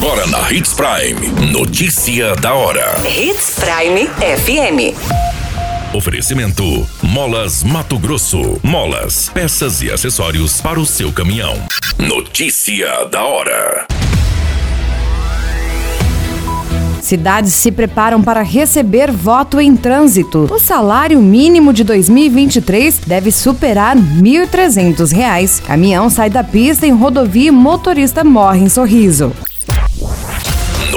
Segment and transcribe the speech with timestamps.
[0.00, 1.50] Agora na Hits Prime.
[1.50, 2.94] Notícia da hora.
[3.04, 4.94] Hits Prime FM.
[5.92, 8.60] Oferecimento: Molas Mato Grosso.
[8.62, 11.56] Molas, peças e acessórios para o seu caminhão.
[11.98, 13.88] Notícia da hora.
[17.02, 20.46] Cidades se preparam para receber voto em trânsito.
[20.48, 25.60] O salário mínimo de 2023 deve superar R$ 1.300.
[25.62, 29.34] Caminhão sai da pista em rodovia e motorista morre em sorriso.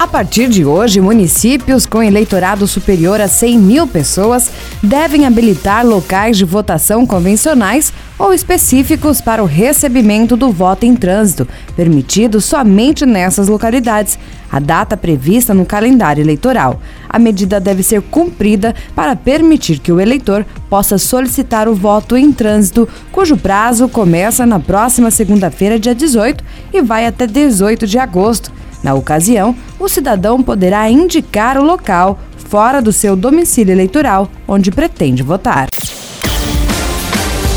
[0.00, 4.50] A partir de hoje, municípios com eleitorado superior a 100 mil pessoas
[4.82, 11.46] devem habilitar locais de votação convencionais ou específicos para o recebimento do voto em trânsito,
[11.76, 14.18] permitido somente nessas localidades,
[14.50, 16.80] a data prevista no calendário eleitoral.
[17.06, 22.32] A medida deve ser cumprida para permitir que o eleitor possa solicitar o voto em
[22.32, 28.50] trânsito, cujo prazo começa na próxima segunda-feira, dia 18, e vai até 18 de agosto.
[28.82, 35.22] Na ocasião, o cidadão poderá indicar o local fora do seu domicílio eleitoral onde pretende
[35.22, 35.68] votar.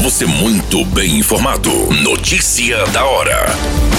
[0.02, 1.70] Você muito bem informado.
[2.02, 3.92] Notícia da hora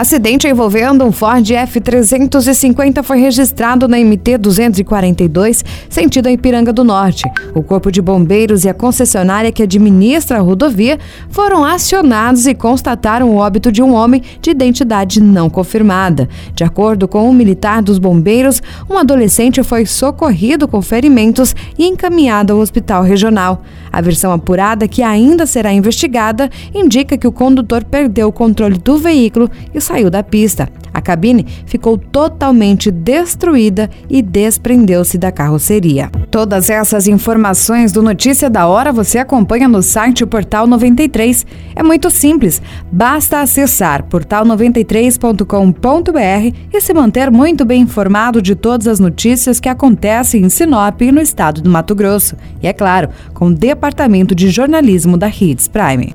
[0.00, 7.24] Acidente envolvendo um Ford F350 foi registrado na MT 242, sentido a Ipiranga do Norte.
[7.54, 13.28] O Corpo de Bombeiros e a concessionária que administra a rodovia foram acionados e constataram
[13.28, 16.26] o óbito de um homem de identidade não confirmada.
[16.54, 21.84] De acordo com o um militar dos bombeiros, um adolescente foi socorrido com ferimentos e
[21.84, 23.62] encaminhado ao hospital regional.
[23.92, 28.96] A versão apurada, que ainda será investigada, indica que o condutor perdeu o controle do
[28.96, 30.68] veículo e saiu da pista.
[30.94, 36.10] A cabine ficou totalmente destruída e desprendeu-se da carroceria.
[36.30, 41.44] Todas essas informações do Notícia da Hora você acompanha no site Portal 93.
[41.74, 49.00] É muito simples, basta acessar portal93.com.br e se manter muito bem informado de todas as
[49.00, 52.36] notícias que acontecem em Sinop e no estado do Mato Grosso.
[52.62, 56.14] E é claro, com o Departamento de Jornalismo da Hits Prime.